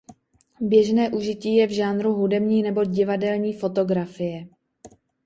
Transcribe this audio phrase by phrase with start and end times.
[0.61, 4.47] Běžné užití je v žánru hudební nebo divadelní fotografie.